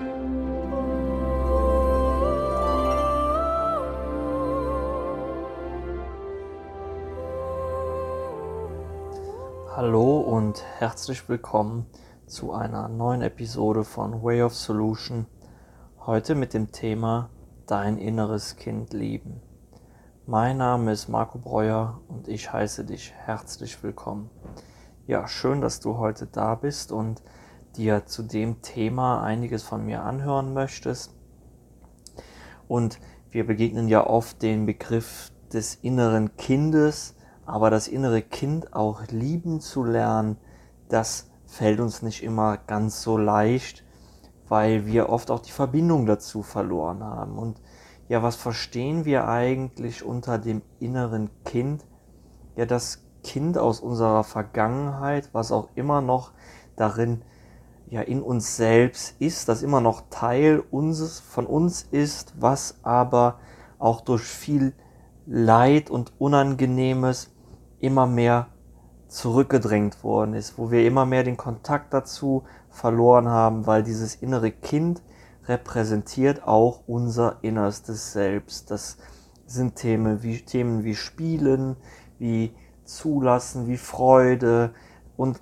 Hallo 0.00 0.08
und 10.20 10.64
herzlich 10.78 11.28
willkommen 11.28 11.84
zu 12.26 12.54
einer 12.54 12.88
neuen 12.88 13.20
Episode 13.20 13.84
von 13.84 14.22
Way 14.22 14.44
of 14.44 14.54
Solution. 14.54 15.26
Heute 16.06 16.34
mit 16.34 16.54
dem 16.54 16.72
Thema 16.72 17.28
Dein 17.66 17.98
inneres 17.98 18.56
Kind 18.56 18.94
lieben. 18.94 19.42
Mein 20.24 20.56
Name 20.56 20.92
ist 20.92 21.08
Marco 21.08 21.36
Breuer 21.36 22.00
und 22.08 22.26
ich 22.26 22.50
heiße 22.50 22.86
dich 22.86 23.12
herzlich 23.12 23.82
willkommen. 23.82 24.30
Ja, 25.06 25.28
schön, 25.28 25.60
dass 25.60 25.80
du 25.80 25.98
heute 25.98 26.26
da 26.26 26.54
bist 26.54 26.90
und 26.90 27.20
dir 27.76 28.06
zu 28.06 28.22
dem 28.22 28.62
Thema 28.62 29.22
einiges 29.22 29.62
von 29.62 29.84
mir 29.84 30.02
anhören 30.02 30.52
möchtest. 30.52 31.14
Und 32.68 32.98
wir 33.30 33.46
begegnen 33.46 33.88
ja 33.88 34.06
oft 34.06 34.42
den 34.42 34.66
Begriff 34.66 35.32
des 35.52 35.76
inneren 35.76 36.36
Kindes 36.36 37.14
aber 37.50 37.68
das 37.70 37.88
innere 37.88 38.22
Kind 38.22 38.74
auch 38.74 39.02
lieben 39.08 39.60
zu 39.60 39.82
lernen, 39.82 40.36
das 40.88 41.28
fällt 41.46 41.80
uns 41.80 42.00
nicht 42.00 42.22
immer 42.22 42.56
ganz 42.58 43.02
so 43.02 43.18
leicht, 43.18 43.84
weil 44.48 44.86
wir 44.86 45.08
oft 45.08 45.32
auch 45.32 45.40
die 45.40 45.50
Verbindung 45.50 46.06
dazu 46.06 46.44
verloren 46.44 47.02
haben. 47.02 47.38
Und 47.38 47.60
ja, 48.08 48.22
was 48.22 48.36
verstehen 48.36 49.04
wir 49.04 49.26
eigentlich 49.26 50.04
unter 50.04 50.38
dem 50.38 50.62
inneren 50.78 51.28
Kind? 51.44 51.84
Ja, 52.54 52.66
das 52.66 53.02
Kind 53.24 53.58
aus 53.58 53.80
unserer 53.80 54.22
Vergangenheit, 54.22 55.30
was 55.32 55.50
auch 55.50 55.70
immer 55.74 56.00
noch 56.00 56.30
darin 56.76 57.22
ja 57.90 58.02
in 58.02 58.22
uns 58.22 58.56
selbst 58.56 59.20
ist, 59.20 59.48
das 59.48 59.62
immer 59.62 59.80
noch 59.80 60.04
Teil 60.10 60.62
unseres 60.70 61.20
von 61.20 61.46
uns 61.46 61.86
ist, 61.90 62.34
was 62.40 62.78
aber 62.82 63.40
auch 63.78 64.00
durch 64.00 64.22
viel 64.22 64.72
Leid 65.26 65.90
und 65.90 66.12
Unangenehmes 66.18 67.30
immer 67.80 68.06
mehr 68.06 68.48
zurückgedrängt 69.08 70.04
worden 70.04 70.34
ist, 70.34 70.56
wo 70.56 70.70
wir 70.70 70.86
immer 70.86 71.04
mehr 71.04 71.24
den 71.24 71.36
Kontakt 71.36 71.92
dazu 71.92 72.44
verloren 72.68 73.28
haben, 73.28 73.66
weil 73.66 73.82
dieses 73.82 74.14
innere 74.14 74.52
Kind 74.52 75.02
repräsentiert 75.46 76.46
auch 76.46 76.84
unser 76.86 77.38
innerstes 77.42 78.12
Selbst. 78.12 78.70
Das 78.70 78.98
sind 79.46 79.74
Themen 79.74 80.22
wie, 80.22 80.40
Themen 80.42 80.84
wie 80.84 80.94
Spielen, 80.94 81.76
wie 82.18 82.54
Zulassen, 82.84 83.66
wie 83.66 83.76
Freude 83.76 84.72
und 85.16 85.40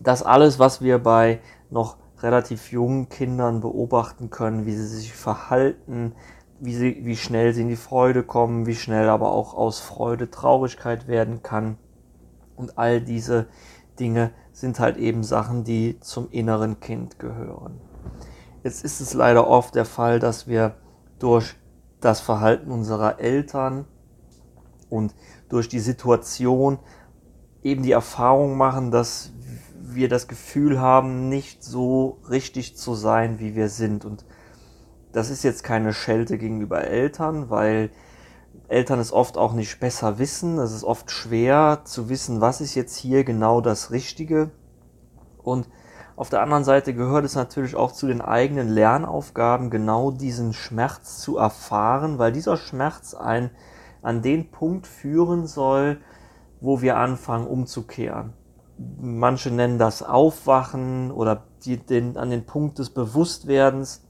das 0.00 0.22
alles, 0.22 0.58
was 0.58 0.82
wir 0.82 0.98
bei 0.98 1.40
noch 1.74 1.96
relativ 2.22 2.70
jungen 2.70 3.08
Kindern 3.08 3.60
beobachten 3.60 4.30
können, 4.30 4.64
wie 4.64 4.74
sie 4.74 4.86
sich 4.86 5.12
verhalten, 5.12 6.14
wie, 6.60 6.74
sie, 6.74 7.04
wie 7.04 7.16
schnell 7.16 7.52
sie 7.52 7.62
in 7.62 7.68
die 7.68 7.76
Freude 7.76 8.22
kommen, 8.22 8.64
wie 8.64 8.76
schnell 8.76 9.08
aber 9.08 9.32
auch 9.32 9.54
aus 9.54 9.80
Freude 9.80 10.30
Traurigkeit 10.30 11.08
werden 11.08 11.42
kann. 11.42 11.76
Und 12.54 12.78
all 12.78 13.00
diese 13.00 13.48
Dinge 13.98 14.30
sind 14.52 14.78
halt 14.78 14.96
eben 14.96 15.24
Sachen, 15.24 15.64
die 15.64 15.98
zum 15.98 16.30
inneren 16.30 16.78
Kind 16.78 17.18
gehören. 17.18 17.80
Jetzt 18.62 18.84
ist 18.84 19.00
es 19.00 19.12
leider 19.12 19.48
oft 19.48 19.74
der 19.74 19.84
Fall, 19.84 20.20
dass 20.20 20.46
wir 20.46 20.76
durch 21.18 21.56
das 22.00 22.20
Verhalten 22.20 22.70
unserer 22.70 23.18
Eltern 23.18 23.84
und 24.88 25.12
durch 25.48 25.68
die 25.68 25.80
Situation 25.80 26.78
eben 27.64 27.82
die 27.82 27.92
Erfahrung 27.92 28.56
machen, 28.56 28.92
dass 28.92 29.32
wir 29.94 30.08
das 30.08 30.28
Gefühl 30.28 30.80
haben, 30.80 31.28
nicht 31.28 31.62
so 31.62 32.18
richtig 32.28 32.76
zu 32.76 32.94
sein, 32.94 33.38
wie 33.38 33.54
wir 33.54 33.68
sind. 33.68 34.04
Und 34.04 34.24
das 35.12 35.30
ist 35.30 35.44
jetzt 35.44 35.64
keine 35.64 35.92
Schelte 35.92 36.38
gegenüber 36.38 36.82
Eltern, 36.84 37.50
weil 37.50 37.90
Eltern 38.68 38.98
es 38.98 39.12
oft 39.12 39.36
auch 39.36 39.52
nicht 39.52 39.80
besser 39.80 40.18
wissen. 40.18 40.58
Es 40.58 40.72
ist 40.72 40.84
oft 40.84 41.10
schwer 41.10 41.82
zu 41.84 42.08
wissen, 42.08 42.40
was 42.40 42.60
ist 42.60 42.74
jetzt 42.74 42.96
hier 42.96 43.24
genau 43.24 43.60
das 43.60 43.90
Richtige. 43.90 44.50
Und 45.42 45.68
auf 46.16 46.30
der 46.30 46.42
anderen 46.42 46.64
Seite 46.64 46.94
gehört 46.94 47.24
es 47.24 47.34
natürlich 47.34 47.74
auch 47.74 47.92
zu 47.92 48.06
den 48.06 48.20
eigenen 48.20 48.68
Lernaufgaben, 48.68 49.70
genau 49.70 50.10
diesen 50.10 50.52
Schmerz 50.52 51.18
zu 51.18 51.38
erfahren, 51.38 52.18
weil 52.18 52.32
dieser 52.32 52.56
Schmerz 52.56 53.14
einen 53.14 53.50
an 54.02 54.22
den 54.22 54.50
Punkt 54.50 54.86
führen 54.86 55.46
soll, 55.46 56.00
wo 56.60 56.82
wir 56.82 56.96
anfangen 56.96 57.46
umzukehren. 57.46 58.32
Manche 58.76 59.50
nennen 59.50 59.78
das 59.78 60.02
Aufwachen 60.02 61.10
oder 61.10 61.44
die, 61.64 61.76
den, 61.76 62.16
an 62.16 62.30
den 62.30 62.44
Punkt 62.44 62.78
des 62.78 62.90
Bewusstwerdens 62.90 64.02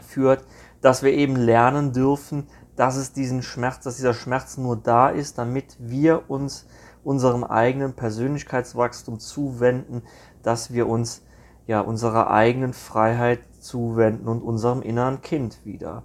führt, 0.00 0.44
dass 0.80 1.02
wir 1.02 1.12
eben 1.12 1.36
lernen 1.36 1.92
dürfen, 1.92 2.46
dass 2.76 2.96
es 2.96 3.12
diesen 3.12 3.42
Schmerz, 3.42 3.80
dass 3.80 3.96
dieser 3.96 4.14
Schmerz 4.14 4.56
nur 4.56 4.76
da 4.76 5.08
ist, 5.08 5.38
damit 5.38 5.76
wir 5.80 6.30
uns 6.30 6.66
unserem 7.02 7.44
eigenen 7.44 7.94
Persönlichkeitswachstum 7.94 9.18
zuwenden, 9.18 10.02
dass 10.42 10.72
wir 10.72 10.88
uns 10.88 11.22
ja 11.66 11.80
unserer 11.80 12.30
eigenen 12.30 12.72
Freiheit 12.72 13.40
zuwenden 13.60 14.28
und 14.28 14.42
unserem 14.42 14.82
inneren 14.82 15.20
Kind 15.22 15.64
wieder. 15.64 16.04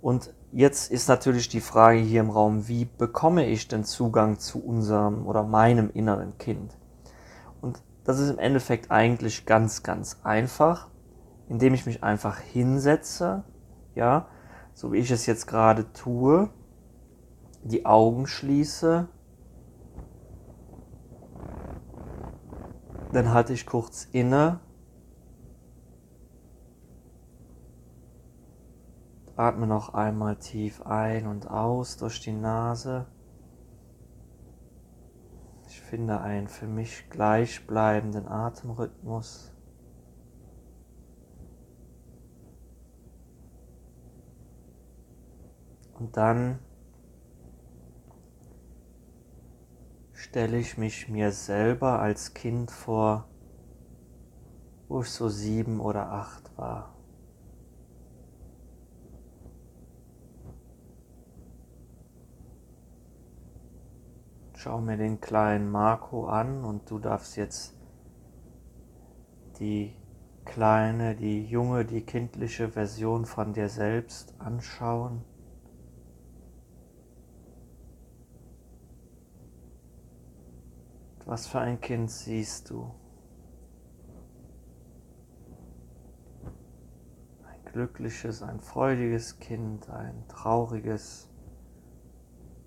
Und 0.00 0.34
jetzt 0.52 0.90
ist 0.90 1.08
natürlich 1.08 1.48
die 1.48 1.60
Frage 1.60 1.98
hier 1.98 2.20
im 2.20 2.30
Raum, 2.30 2.68
wie 2.68 2.84
bekomme 2.84 3.46
ich 3.46 3.68
denn 3.68 3.84
Zugang 3.84 4.38
zu 4.38 4.64
unserem 4.64 5.26
oder 5.26 5.42
meinem 5.42 5.90
inneren 5.90 6.36
Kind? 6.38 6.76
Das 8.06 8.18
ist 8.18 8.30
im 8.30 8.38
Endeffekt 8.38 8.90
eigentlich 8.90 9.44
ganz, 9.46 9.82
ganz 9.82 10.20
einfach 10.22 10.88
indem 11.48 11.74
ich 11.74 11.86
mich 11.86 12.02
einfach 12.02 12.38
hinsetze, 12.38 13.44
ja, 13.94 14.28
so 14.74 14.92
wie 14.92 14.98
ich 14.98 15.10
es 15.10 15.26
jetzt 15.26 15.46
gerade 15.46 15.92
tue, 15.92 16.50
die 17.62 17.86
Augen 17.86 18.26
schließe, 18.26 19.08
dann 23.12 23.32
halte 23.32 23.52
ich 23.52 23.66
kurz 23.66 24.08
inne, 24.12 24.60
atme 29.36 29.66
noch 29.66 29.94
einmal 29.94 30.36
tief 30.36 30.82
ein 30.82 31.26
und 31.26 31.48
aus 31.48 31.96
durch 31.96 32.20
die 32.20 32.32
Nase. 32.32 33.06
Finde 35.88 36.20
einen 36.20 36.48
für 36.48 36.66
mich 36.66 37.08
gleichbleibenden 37.10 38.26
Atemrhythmus. 38.26 39.52
Und 45.94 46.16
dann 46.16 46.58
stelle 50.12 50.58
ich 50.58 50.76
mich 50.76 51.08
mir 51.08 51.30
selber 51.30 52.00
als 52.00 52.34
Kind 52.34 52.72
vor, 52.72 53.28
wo 54.88 55.02
ich 55.02 55.10
so 55.10 55.28
sieben 55.28 55.78
oder 55.78 56.10
acht 56.10 56.58
war. 56.58 56.95
Schau 64.66 64.80
mir 64.80 64.96
den 64.96 65.20
kleinen 65.20 65.70
Marco 65.70 66.26
an 66.26 66.64
und 66.64 66.90
du 66.90 66.98
darfst 66.98 67.36
jetzt 67.36 67.78
die 69.60 69.94
kleine, 70.44 71.14
die 71.14 71.46
junge, 71.46 71.84
die 71.84 72.00
kindliche 72.00 72.70
Version 72.70 73.26
von 73.26 73.52
dir 73.52 73.68
selbst 73.68 74.34
anschauen. 74.40 75.22
Was 81.26 81.46
für 81.46 81.60
ein 81.60 81.80
Kind 81.80 82.10
siehst 82.10 82.68
du? 82.68 82.92
Ein 87.44 87.72
glückliches, 87.72 88.42
ein 88.42 88.58
freudiges 88.58 89.38
Kind, 89.38 89.88
ein 89.90 90.24
trauriges, 90.26 91.30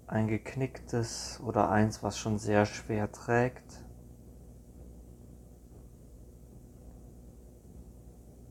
ein 0.09 0.27
geknicktes 0.27 1.39
oder 1.45 1.69
eins, 1.69 2.01
was 2.01 2.17
schon 2.17 2.39
sehr 2.39 2.65
schwer 2.65 3.11
trägt. 3.11 3.85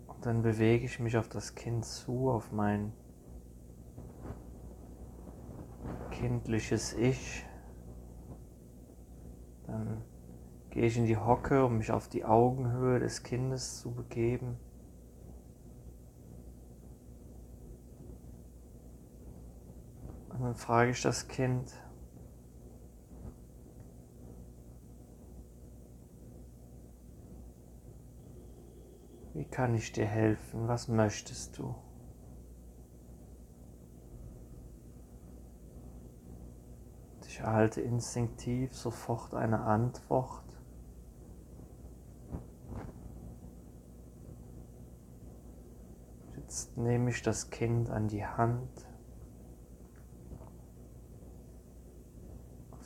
Und 0.06 0.24
dann 0.24 0.42
bewege 0.42 0.84
ich 0.84 1.00
mich 1.00 1.16
auf 1.16 1.28
das 1.28 1.56
Kind 1.56 1.84
zu, 1.84 2.30
auf 2.30 2.52
mein 2.52 2.92
kindliches 6.12 6.92
Ich. 6.94 7.44
Dann 9.66 10.04
gehe 10.70 10.86
ich 10.86 10.96
in 10.96 11.06
die 11.06 11.16
Hocke, 11.16 11.64
um 11.64 11.78
mich 11.78 11.90
auf 11.90 12.08
die 12.08 12.24
Augenhöhe 12.24 13.00
des 13.00 13.24
Kindes 13.24 13.80
zu 13.80 13.92
begeben. 13.92 14.58
Dann 20.48 20.56
frage 20.56 20.92
ich 20.92 21.02
das 21.02 21.28
Kind, 21.28 21.70
Wie 29.34 29.44
kann 29.44 29.74
ich 29.74 29.92
dir 29.92 30.06
helfen? 30.06 30.66
Was 30.66 30.88
möchtest 30.88 31.58
du? 31.58 31.76
Ich 37.24 37.38
erhalte 37.38 37.80
instinktiv 37.80 38.74
sofort 38.74 39.34
eine 39.34 39.60
Antwort. 39.60 40.42
Jetzt 46.36 46.76
nehme 46.76 47.10
ich 47.10 47.22
das 47.22 47.50
Kind 47.50 47.90
an 47.90 48.08
die 48.08 48.26
Hand, 48.26 48.88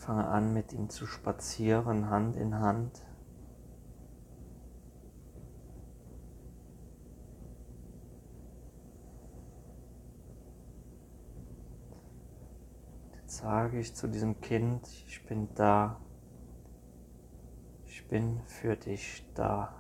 fange 0.02 0.26
an 0.26 0.52
mit 0.52 0.72
ihm 0.72 0.88
zu 0.88 1.06
spazieren, 1.06 2.10
Hand 2.10 2.37
in 2.37 2.56
Hand. 2.56 3.06
Jetzt 13.14 13.37
sage 13.37 13.78
ich 13.78 13.94
zu 13.94 14.08
diesem 14.08 14.40
Kind, 14.40 14.88
ich 15.06 15.25
bin 15.25 15.49
da, 15.54 16.00
ich 17.87 18.08
bin 18.08 18.40
für 18.46 18.76
dich 18.76 19.25
da. 19.34 19.72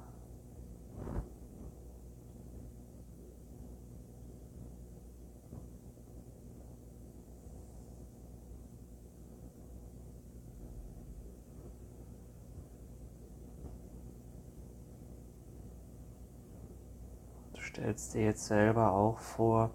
Stellst 17.72 18.12
dir 18.12 18.24
jetzt 18.24 18.44
selber 18.44 18.92
auch 18.92 19.18
vor, 19.18 19.70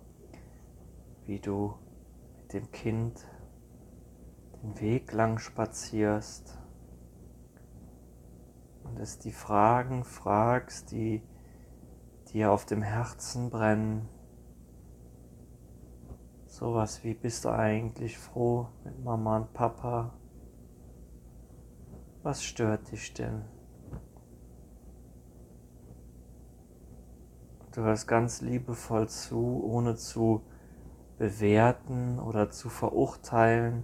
wie 1.25 1.39
du 1.39 1.73
mit 2.37 2.53
dem 2.53 2.71
Kind 2.71 3.25
den 4.61 4.79
Weg 4.79 5.11
lang 5.13 5.39
spazierst 5.39 6.59
und 8.83 8.99
es 8.99 9.17
die 9.17 9.31
Fragen 9.31 10.03
fragst, 10.03 10.91
die 10.91 11.23
dir 12.31 12.51
auf 12.51 12.65
dem 12.65 12.83
Herzen 12.83 13.49
brennen. 13.49 14.07
Sowas 16.45 17.03
wie, 17.03 17.15
bist 17.15 17.45
du 17.45 17.49
eigentlich 17.49 18.19
froh 18.19 18.67
mit 18.83 19.03
Mama 19.03 19.37
und 19.37 19.53
Papa? 19.53 20.13
Was 22.21 22.43
stört 22.43 22.91
dich 22.91 23.15
denn? 23.15 23.56
Du 27.77 27.83
hörst 27.83 28.07
ganz 28.07 28.41
liebevoll 28.41 29.07
zu, 29.07 29.61
ohne 29.63 29.95
zu 29.95 30.41
bewerten 31.19 32.17
oder 32.17 32.49
zu 32.49 32.69
verurteilen. 32.69 33.83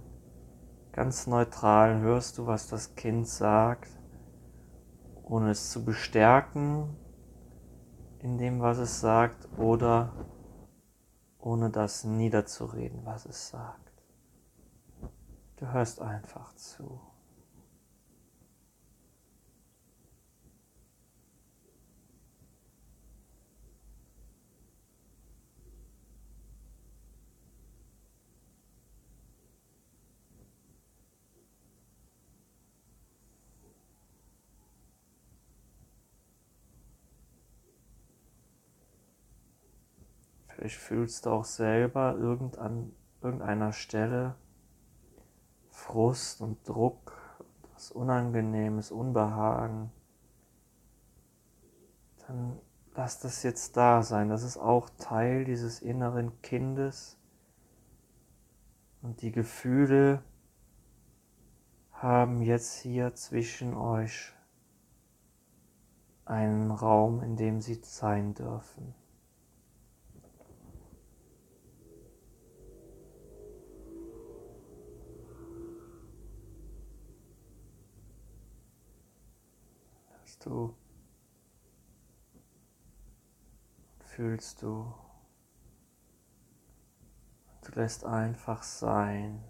Ganz 0.90 1.28
neutral 1.28 2.00
hörst 2.00 2.38
du, 2.38 2.48
was 2.48 2.66
das 2.66 2.96
Kind 2.96 3.28
sagt, 3.28 3.88
ohne 5.22 5.52
es 5.52 5.70
zu 5.70 5.84
bestärken 5.84 6.96
in 8.18 8.36
dem, 8.36 8.58
was 8.58 8.78
es 8.78 9.00
sagt, 9.00 9.48
oder 9.58 10.12
ohne 11.38 11.70
das 11.70 12.02
niederzureden, 12.02 13.04
was 13.04 13.26
es 13.26 13.48
sagt. 13.50 13.92
Du 15.54 15.68
hörst 15.72 16.02
einfach 16.02 16.52
zu. 16.56 17.00
Vielleicht 40.64 40.80
fühlst 40.80 41.26
du 41.26 41.30
auch 41.30 41.44
selber 41.44 42.16
irgend 42.16 42.56
an 42.56 42.90
irgendeiner 43.20 43.74
Stelle 43.74 44.34
Frust 45.68 46.40
und 46.40 46.66
Druck, 46.66 47.12
was 47.74 47.90
Unangenehmes, 47.90 48.90
Unbehagen. 48.90 49.92
Dann 52.26 52.58
lass 52.94 53.20
das 53.20 53.42
jetzt 53.42 53.76
da 53.76 54.02
sein. 54.02 54.30
Das 54.30 54.42
ist 54.42 54.56
auch 54.56 54.88
Teil 54.96 55.44
dieses 55.44 55.82
inneren 55.82 56.40
Kindes. 56.40 57.18
Und 59.02 59.20
die 59.20 59.32
Gefühle 59.32 60.22
haben 61.92 62.40
jetzt 62.40 62.78
hier 62.78 63.14
zwischen 63.14 63.74
euch 63.74 64.32
einen 66.24 66.70
Raum, 66.70 67.22
in 67.22 67.36
dem 67.36 67.60
sie 67.60 67.78
sein 67.82 68.32
dürfen. 68.32 68.94
Du, 80.38 80.74
fühlst 84.00 84.62
du. 84.62 84.94
Du 87.62 87.72
lässt 87.72 88.04
einfach 88.04 88.62
sein. 88.62 89.42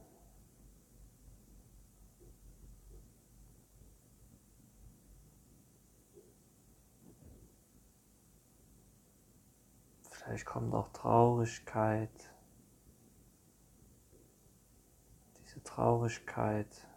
Vielleicht 10.25 10.47
kommt 10.47 10.73
auch 10.75 10.89
Traurigkeit. 10.89 12.33
Diese 15.39 15.63
Traurigkeit 15.63 16.89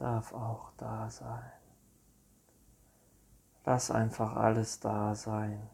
darf 0.00 0.32
auch 0.32 0.72
da 0.78 1.10
sein. 1.10 1.52
Lass 3.66 3.90
einfach 3.90 4.34
alles 4.34 4.80
da 4.80 5.14
sein. 5.14 5.68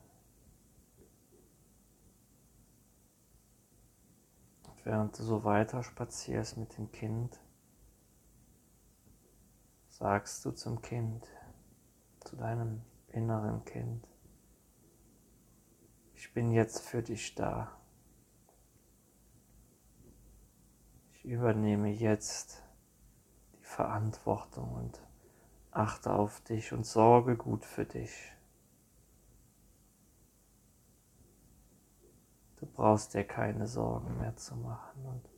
Und 4.64 4.84
während 4.84 5.16
du 5.16 5.22
so 5.22 5.44
weiter 5.44 5.84
spazierst 5.84 6.56
mit 6.56 6.76
dem 6.76 6.90
Kind, 6.90 7.40
sagst 9.90 10.44
du 10.44 10.50
zum 10.50 10.82
Kind, 10.82 11.24
zu 12.18 12.34
deinem 12.34 12.82
inneren 13.06 13.64
Kind, 13.64 14.08
ich 16.14 16.34
bin 16.34 16.50
jetzt 16.50 16.80
für 16.80 17.02
dich 17.02 17.36
da. 17.36 17.78
Ich 21.12 21.24
übernehme 21.24 21.90
jetzt 21.90 22.65
Verantwortung 23.76 24.72
und 24.72 25.02
achte 25.70 26.10
auf 26.10 26.40
dich 26.40 26.72
und 26.72 26.86
sorge 26.86 27.36
gut 27.36 27.62
für 27.62 27.84
dich. 27.84 28.32
Du 32.56 32.64
brauchst 32.64 33.12
dir 33.12 33.24
keine 33.24 33.66
Sorgen 33.66 34.16
mehr 34.16 34.34
zu 34.36 34.56
machen 34.56 35.04
und 35.04 35.28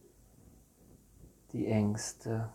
die 1.50 1.66
Ängste 1.66 2.52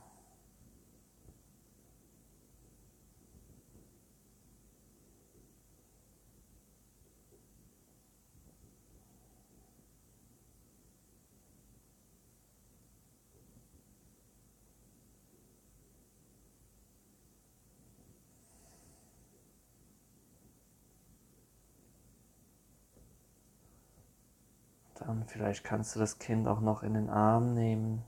Dann 25.06 25.26
vielleicht 25.26 25.64
kannst 25.64 25.96
du 25.96 26.00
das 26.00 26.18
Kind 26.18 26.48
auch 26.48 26.62
noch 26.62 26.82
in 26.82 26.94
den 26.94 27.10
Arm 27.10 27.54
nehmen, 27.54 28.04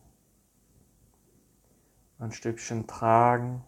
ein 2.20 2.32
Stückchen 2.32 2.88
tragen 2.88 3.64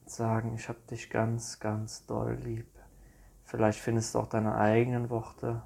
und 0.00 0.10
sagen, 0.10 0.54
ich 0.54 0.68
habe 0.68 0.80
dich 0.90 1.10
ganz, 1.10 1.60
ganz 1.60 2.06
doll 2.06 2.34
lieb. 2.34 2.66
Vielleicht 3.44 3.78
findest 3.78 4.14
du 4.14 4.18
auch 4.18 4.28
deine 4.28 4.56
eigenen 4.56 5.10
Worte. 5.10 5.62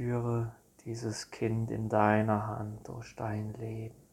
führe 0.00 0.52
dieses 0.84 1.30
Kind 1.30 1.70
in 1.70 1.88
deiner 1.88 2.46
Hand 2.46 2.88
durch 2.88 3.14
dein 3.16 3.52
Leben. 3.54 4.09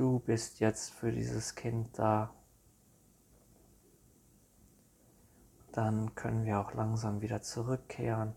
Du 0.00 0.18
bist 0.18 0.60
jetzt 0.60 0.94
für 0.94 1.12
dieses 1.12 1.54
Kind 1.54 1.98
da. 1.98 2.32
Dann 5.72 6.14
können 6.14 6.46
wir 6.46 6.58
auch 6.58 6.72
langsam 6.72 7.20
wieder 7.20 7.42
zurückkehren 7.42 8.34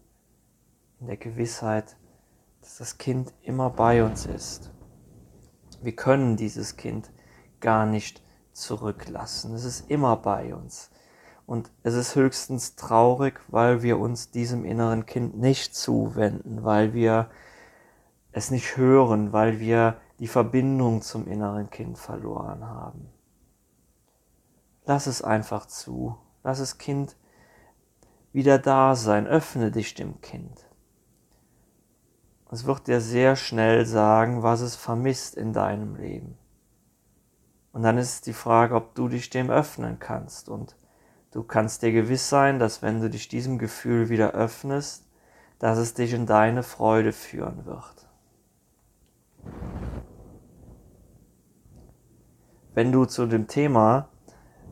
in 0.99 1.07
der 1.07 1.15
Gewissheit, 1.15 1.95
dass 2.59 2.79
das 2.79 2.97
Kind 2.97 3.33
immer 3.43 3.69
bei 3.69 4.03
uns 4.03 4.25
ist. 4.25 4.73
Wir 5.81 5.95
können 5.95 6.35
dieses 6.35 6.75
Kind 6.75 7.13
gar 7.61 7.85
nicht 7.85 8.21
zurücklassen. 8.51 9.53
Es 9.53 9.63
ist 9.63 9.89
immer 9.89 10.17
bei 10.17 10.53
uns. 10.53 10.91
Und 11.45 11.71
es 11.81 11.93
ist 11.93 12.15
höchstens 12.15 12.75
traurig, 12.75 13.39
weil 13.47 13.83
wir 13.83 13.99
uns 13.99 14.31
diesem 14.31 14.65
inneren 14.65 15.05
Kind 15.05 15.37
nicht 15.37 15.73
zuwenden, 15.73 16.65
weil 16.65 16.93
wir 16.93 17.29
es 18.33 18.51
nicht 18.51 18.75
hören, 18.75 19.31
weil 19.31 19.61
wir 19.61 20.01
die 20.23 20.29
Verbindung 20.29 21.01
zum 21.01 21.27
inneren 21.27 21.69
Kind 21.69 21.97
verloren 21.97 22.65
haben. 22.65 23.09
Lass 24.85 25.05
es 25.05 25.21
einfach 25.21 25.65
zu. 25.65 26.17
Lass 26.45 26.59
das 26.59 26.77
Kind 26.77 27.17
wieder 28.31 28.57
da 28.57 28.95
sein. 28.95 29.27
Öffne 29.27 29.69
dich 29.69 29.95
dem 29.95 30.21
Kind. 30.21 30.65
Es 32.49 32.65
wird 32.65 32.87
dir 32.87 33.01
sehr 33.01 33.35
schnell 33.35 33.85
sagen, 33.85 34.43
was 34.43 34.61
es 34.61 34.77
vermisst 34.77 35.35
in 35.35 35.51
deinem 35.51 35.97
Leben. 35.97 36.37
Und 37.73 37.81
dann 37.81 37.97
ist 37.97 38.25
die 38.25 38.31
Frage, 38.31 38.75
ob 38.75 38.95
du 38.95 39.09
dich 39.09 39.29
dem 39.29 39.49
öffnen 39.49 39.99
kannst. 39.99 40.47
Und 40.47 40.77
du 41.31 41.43
kannst 41.43 41.81
dir 41.81 41.91
gewiss 41.91 42.29
sein, 42.29 42.59
dass 42.59 42.81
wenn 42.81 43.01
du 43.01 43.09
dich 43.09 43.27
diesem 43.27 43.57
Gefühl 43.59 44.07
wieder 44.07 44.31
öffnest, 44.31 45.05
dass 45.59 45.77
es 45.77 45.95
dich 45.95 46.13
in 46.13 46.25
deine 46.25 46.63
Freude 46.63 47.11
führen 47.11 47.65
wird. 47.65 48.02
Wenn 52.73 52.91
du 52.91 53.05
zu 53.05 53.27
dem 53.27 53.47
Thema 53.47 54.09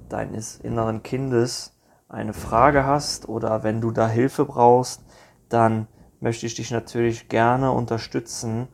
deines 0.09 0.57
inneren 0.57 1.03
Kindes 1.03 1.77
eine 2.09 2.33
Frage 2.33 2.85
hast 2.85 3.29
oder 3.29 3.63
wenn 3.63 3.79
du 3.79 3.91
da 3.91 4.07
Hilfe 4.07 4.45
brauchst, 4.45 5.03
dann 5.49 5.87
möchte 6.19 6.45
ich 6.45 6.55
dich 6.55 6.71
natürlich 6.71 7.29
gerne 7.29 7.71
unterstützen, 7.71 8.67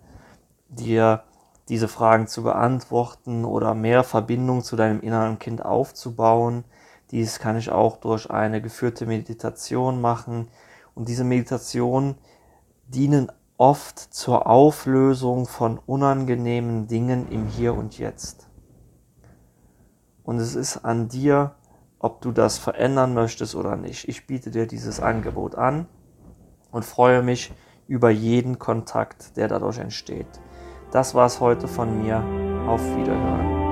dir 0.70 1.24
diese 1.70 1.90
Fragen 1.90 2.28
zu 2.28 2.44
beantworten 2.44 3.44
oder 3.44 3.74
mehr 3.74 4.04
Verbindung 4.04 4.64
zu 4.64 4.78
deinem 4.78 5.02
inneren 5.02 5.40
Kind 5.40 5.64
aufzubauen. 5.64 6.64
Dies 7.12 7.40
kann 7.40 7.58
ich 7.58 7.70
auch 7.70 7.98
durch 7.98 8.32
eine 8.32 8.62
geführte 8.62 9.06
Meditation 9.06 10.00
machen. 10.00 10.48
Und 10.96 11.10
diese 11.10 11.26
Meditationen 11.26 12.16
dienen 12.88 13.30
oft 13.58 14.00
zur 14.00 14.48
Auflösung 14.48 15.48
von 15.48 15.78
unangenehmen 15.86 16.88
Dingen 16.88 17.30
im 17.30 17.48
Hier 17.48 17.74
und 17.74 17.98
Jetzt. 17.98 18.48
Und 20.28 20.40
es 20.40 20.56
ist 20.56 20.84
an 20.84 21.08
dir, 21.08 21.56
ob 22.00 22.20
du 22.20 22.34
das 22.34 22.58
verändern 22.58 23.14
möchtest 23.14 23.56
oder 23.56 23.78
nicht. 23.78 24.10
Ich 24.10 24.28
biete 24.28 24.52
dir 24.52 24.68
dieses 24.68 25.00
Angebot 25.00 25.56
an 25.56 25.88
und 26.70 26.84
freue 26.84 27.24
mich 27.24 27.54
über 27.88 28.10
jeden 28.10 28.60
Kontakt, 28.60 29.38
der 29.38 29.48
dadurch 29.48 29.78
entsteht. 29.78 30.28
Das 30.92 31.16
war 31.16 31.28
es 31.28 31.40
heute 31.40 31.70
von 31.70 32.04
mir. 32.04 32.18
Auf 32.68 32.82
Wiederhören. 32.98 33.67